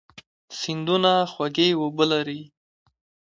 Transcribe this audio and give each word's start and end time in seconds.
سیندونه 0.59 1.11
خوږې 1.31 1.69
اوبه 1.79 2.05
لري. 2.11 2.41